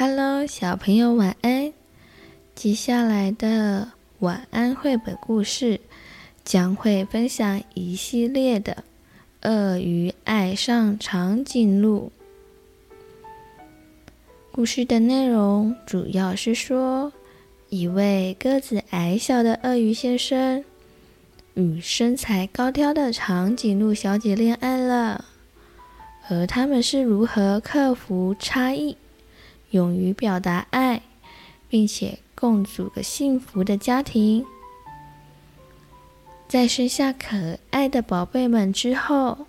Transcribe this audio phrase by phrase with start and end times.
[0.00, 1.72] Hello，小朋友晚安。
[2.54, 3.90] 接下来的
[4.20, 5.80] 晚安绘本故事
[6.44, 8.84] 将会分享一系列的
[9.50, 12.12] 《鳄鱼爱上长颈鹿》。
[14.52, 17.12] 故事的内容主要是说，
[17.68, 20.64] 一位个子矮小的鳄鱼先生
[21.54, 25.24] 与身材高挑的长颈鹿小姐恋爱了，
[26.28, 28.96] 而他们是如何克服差异，
[29.70, 31.02] 勇于表达爱，
[31.68, 34.44] 并且共组个幸福的家庭。
[36.48, 39.46] 在生下可爱的宝贝们之后，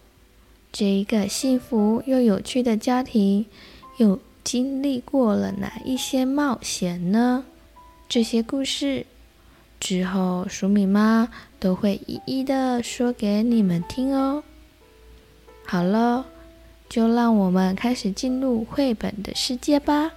[0.72, 3.46] 这一个幸福又有趣的家庭
[3.98, 7.46] 又经历过了哪一些冒险呢？
[8.10, 9.06] 这些故事
[9.80, 11.30] 之后，黍米妈
[11.60, 14.44] 都会一一的说给你们听哦。
[15.66, 16.26] 好了。
[16.90, 20.12] 就让我们开始进入绘本的世界吧。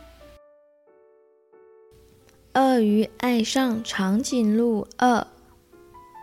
[2.55, 5.27] 鳄鱼爱上长颈鹿二，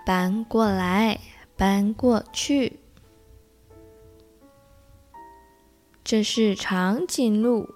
[0.06, 1.20] 搬过来，
[1.58, 2.80] 搬过去。
[6.04, 7.68] 这是长颈鹿，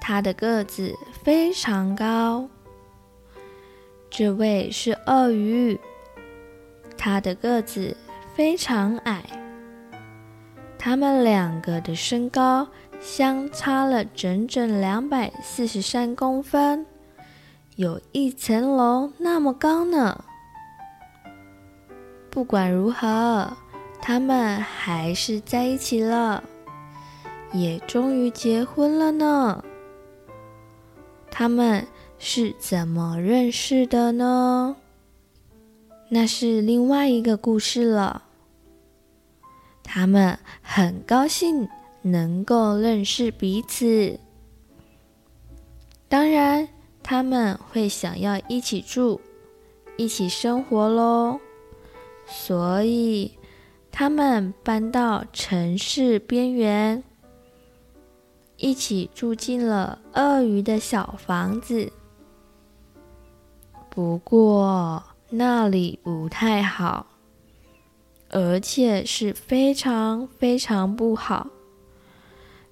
[0.00, 2.48] 它的个子非常高。
[4.10, 5.78] 这位是鳄鱼，
[6.96, 7.96] 它的个子
[8.34, 9.22] 非常矮。
[10.76, 12.66] 他们两个的身高
[13.00, 16.84] 相差了整整两百四十三公分，
[17.78, 20.24] 有一层楼那么高呢。
[22.28, 23.56] 不管如何，
[24.02, 26.42] 他们还是在一起了，
[27.52, 29.62] 也终于结婚了呢。
[31.30, 31.86] 他们
[32.18, 34.74] 是怎么认识的呢？
[36.08, 38.24] 那是另外一个故事了。
[39.84, 41.68] 他们很高兴
[42.02, 44.18] 能够认识彼此，
[46.08, 46.68] 当然
[47.10, 49.18] 他们会想要一起住、
[49.96, 51.40] 一起生活喽。
[52.26, 53.32] 所以
[53.90, 57.02] 他们搬到城市边缘，
[58.58, 61.90] 一起住进了鳄鱼的小房子。
[63.88, 67.06] 不过那里不太好。
[68.30, 71.46] 而且是非常非常不好。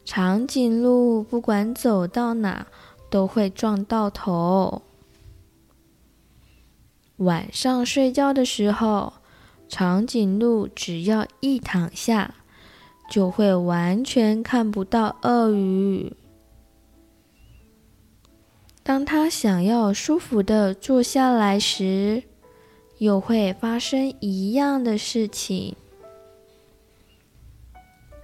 [0.04, 2.66] 长颈鹿不管走到哪
[3.16, 4.82] 都会撞到头。
[7.16, 9.14] 晚上睡觉的时候，
[9.70, 12.34] 长颈鹿只要一躺下，
[13.10, 16.12] 就会完全看不到鳄鱼。
[18.82, 22.24] 当他想要舒服地坐下来时，
[22.98, 25.74] 又会发生一样的事情。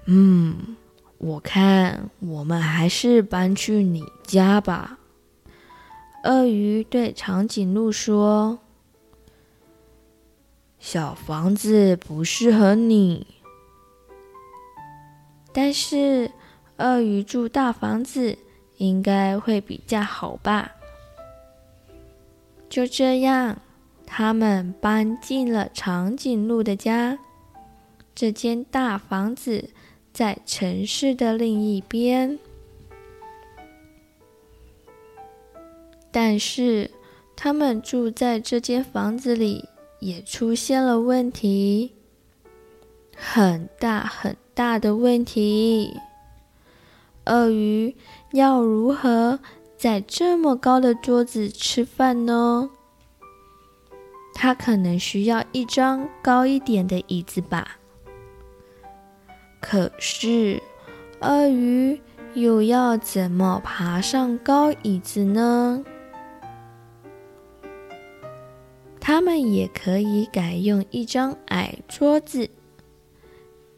[0.05, 0.77] 嗯，
[1.23, 4.99] 我看我们还是搬去你家吧。
[6.25, 8.59] 鳄鱼对长颈鹿说
[10.81, 13.27] ：“小房子不适合你。”
[15.55, 16.33] 但是
[16.79, 18.37] 鳄鱼住大房子
[18.79, 20.73] 应该会比较好吧？
[22.69, 23.59] 就这样。
[24.15, 27.19] 他们搬进了长颈鹿的家，
[28.15, 29.71] 这间大房子
[30.13, 32.39] 在城市的另一边。
[36.11, 36.91] 但是，
[37.35, 39.69] 他们住在这间房子里
[39.99, 41.93] 也出现了问题，
[43.17, 45.97] 很大很大的问题。
[47.25, 47.97] 鳄鱼
[48.33, 49.39] 要如何
[49.77, 52.69] 在这么高的桌子吃饭呢？
[54.35, 57.79] 它可能需要一张高一点的椅子吧。
[59.63, 60.61] 可是，
[61.21, 61.99] 鳄鱼
[62.35, 65.83] 又要怎么爬上高椅子呢？
[69.01, 72.51] 他们也可以改用一张矮桌子，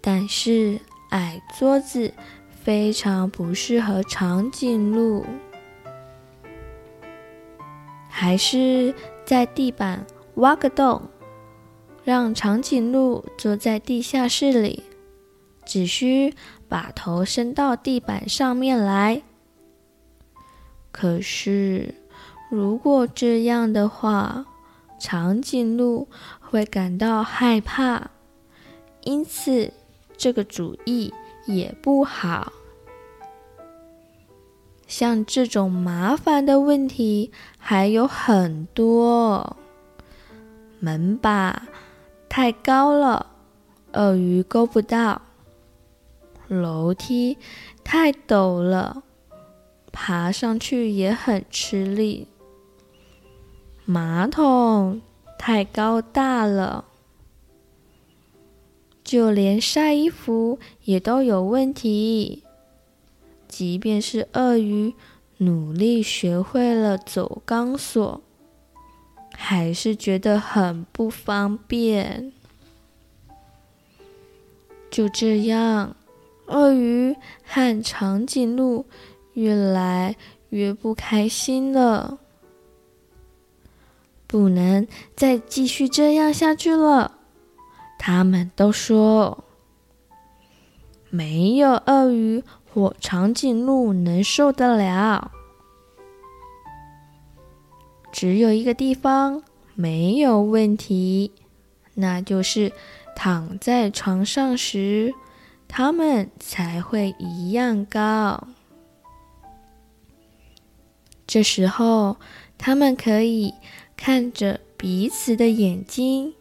[0.01, 2.13] 但是矮桌子
[2.51, 5.25] 非常不适合长颈鹿，
[8.09, 8.95] 还是
[9.25, 10.05] 在地板。
[10.37, 11.01] 挖个洞，
[12.03, 14.83] 让长颈鹿坐在地下室里，
[15.65, 16.35] 只需
[16.69, 19.23] 把头伸到地板上面来。
[20.91, 21.95] 可是，
[22.51, 24.47] 如果这样的话，
[25.01, 26.09] 长颈鹿
[26.41, 28.11] 会感到害怕，
[29.03, 29.73] 因此
[30.17, 31.13] 这个主意
[31.47, 32.53] 也不好。
[34.87, 39.57] 像这种麻烦的问题还有很多。
[40.79, 41.67] 门把
[42.29, 43.27] 太高了，
[43.95, 45.23] 鳄鱼够不到；
[46.49, 47.39] 楼梯
[47.83, 49.03] 太陡了，
[49.91, 52.29] 爬上去也很吃力。
[53.85, 55.03] 马桶
[55.39, 56.87] 太高大了，
[59.03, 62.43] 就连晒衣服也都有问题。
[63.47, 64.95] 即便是鳄鱼
[65.39, 68.23] 努力学会了走钢索，
[69.33, 72.33] 还是觉得很不方便。
[74.91, 75.95] 就这样，
[76.47, 78.87] 鳄鱼和长颈鹿
[79.33, 80.17] 越来
[80.51, 82.19] 越不开心了。
[84.27, 87.19] 不能再继续这样下去了，
[87.99, 89.45] 他们都说，
[91.09, 92.43] 没有鳄鱼
[92.73, 95.31] 或长颈鹿能受得了。
[98.11, 99.43] 只有一个地方
[99.75, 101.31] 没有问题，
[101.95, 102.73] 那就是
[103.15, 105.15] 躺在床上时，
[105.77, 108.47] 他们才会一样高。
[111.27, 112.17] 这时候，
[112.57, 113.53] 他们可以。
[113.97, 116.35] 看着彼此的眼睛，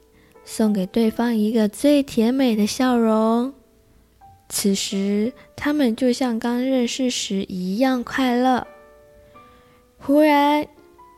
[0.46, 3.54] 送给对方一个最甜美的笑容。
[4.50, 8.68] 此时，他们就像刚认识时一样快乐。
[9.98, 10.68] 忽然，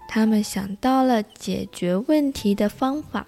[0.07, 3.27] 他们想到了解决问题的方法。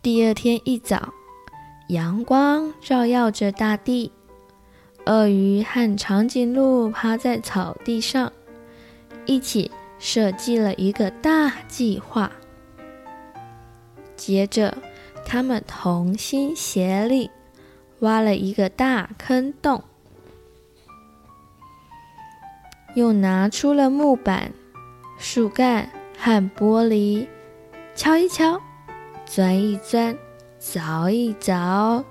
[0.00, 1.12] 第二天一早，
[1.88, 4.12] 阳光照耀着大地，
[5.06, 8.32] 鳄鱼和长颈鹿趴在草地上。
[9.26, 12.30] 一起设计了一个大计划。
[14.14, 14.78] 接着，
[15.26, 17.28] 他们同心协力，
[17.98, 19.82] 挖了一个大坑洞，
[22.94, 24.52] 又拿出了木板、
[25.18, 27.26] 树干和玻璃，
[27.94, 28.58] 敲一敲，
[29.30, 30.16] 钻一钻，
[30.58, 32.02] 凿一凿。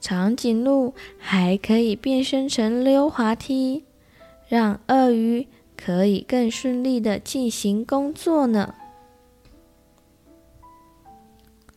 [0.00, 3.84] 长颈鹿还可以变身成溜滑梯。
[4.46, 8.74] 让鳄鱼可以更顺利的进行工作呢。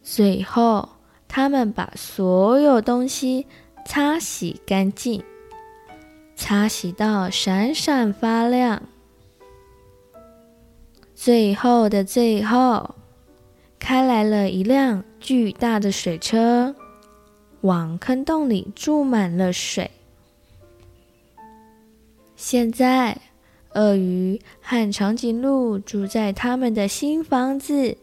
[0.04, 0.90] 最后，
[1.28, 3.48] 他们把所有东西
[3.86, 5.24] 擦洗干净，
[6.36, 8.84] 擦洗到闪闪发亮。
[11.20, 12.94] 最后的最后，
[13.80, 16.76] 开来了一辆巨大的水车，
[17.62, 19.90] 往坑洞里注满了水。
[22.36, 23.18] 现在，
[23.74, 27.98] 鳄鱼和长颈鹿住在他们的新房子，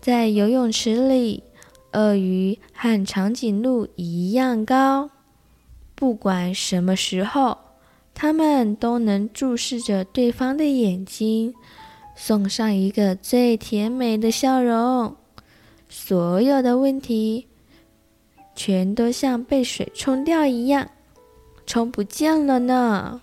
[0.00, 1.44] 在游泳池里，
[1.92, 5.08] 鳄鱼和长颈鹿一样高。
[5.94, 7.56] 不管什么时候，
[8.18, 11.54] 他们都能注视着对方的眼睛，
[12.16, 15.14] 送上一个最甜美的笑容。
[15.86, 17.46] 所有的问题，
[18.54, 20.88] 全都像被水冲掉一样。
[21.66, 23.20] 冲不见了呢。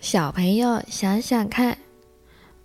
[0.00, 1.78] 小朋友想想看，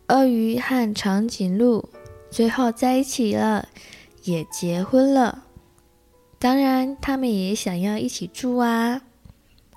[0.10, 1.88] 鳄鱼和长颈鹿
[2.30, 3.70] 最后在一起了，
[4.24, 5.46] 也结婚了。
[6.38, 9.04] 当然，他们也想要一起住啊。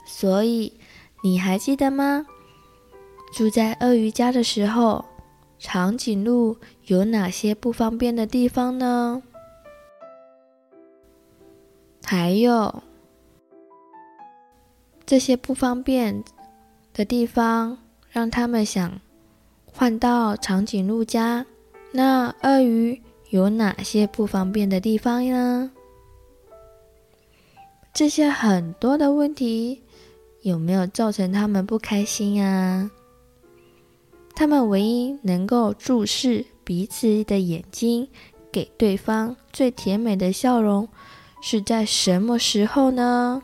[0.04, 0.72] 所以，
[1.22, 2.26] 你还记得吗？
[3.32, 5.04] 住在鳄鱼家的时候，
[5.58, 9.22] 长颈鹿有哪些不方便的地方呢？
[12.04, 12.82] 还有。
[15.04, 16.22] 这些不方便
[16.94, 17.78] 的地方，
[18.10, 19.00] 让他们想
[19.66, 21.44] 换到长颈鹿家。
[21.92, 25.70] 那鳄鱼有哪些不方便的地方呢？
[27.92, 29.82] 这些很多的问题，
[30.42, 32.90] 有没有造成他们不开心啊？
[34.34, 38.08] 他们唯一能够注视彼此的眼睛，
[38.50, 40.88] 给对方最甜美的笑容，
[41.40, 43.40] 是在什么时候呢？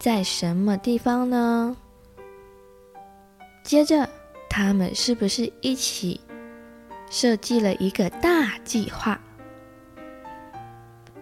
[0.00, 1.76] 在什么地方呢？
[3.62, 4.08] 接着，
[4.48, 6.20] 他们是不是一起
[7.10, 9.20] 设计了一个大计划？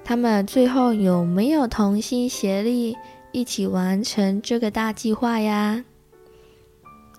[0.04, 2.96] 他们最后有没有同心协力
[3.32, 5.84] 一起完成这个大计划呀？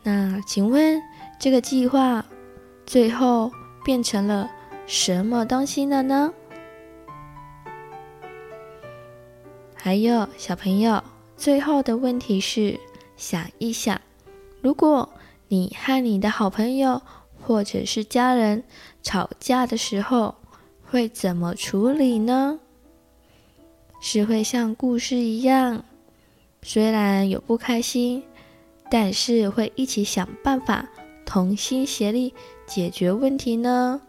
[0.04, 1.02] 那请问，
[1.40, 2.26] 这个计划
[2.86, 3.52] 最后
[3.84, 4.50] 变成了
[4.86, 6.34] 什么东西了呢？
[9.76, 11.04] 还有小朋友。
[11.38, 12.78] 最后的问题是，
[13.16, 14.02] 想一想，
[14.62, 15.08] 如果
[15.48, 17.02] 你和你的好朋友
[17.42, 18.62] 或者是家人
[19.02, 20.36] 吵架的时候，
[20.84, 22.60] 会怎么处理呢？
[24.02, 25.86] 是会像故事一样，
[26.62, 28.24] 虽然有不开心，
[28.92, 30.88] 但是会一起想办法，
[31.26, 32.34] 同心协力
[32.68, 34.02] 解决问题呢？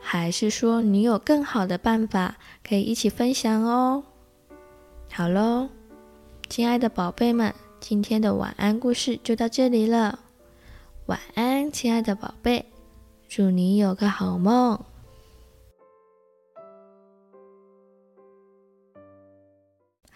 [0.00, 4.04] 还是说你有更好的办法可以一起分享哦？
[5.10, 5.68] 好喽，
[6.48, 10.18] 亲爱的宝贝们，今天的晚安故事就到这里了。
[11.06, 12.66] 晚安，亲爱的宝贝，
[13.28, 14.78] 祝你有个好梦。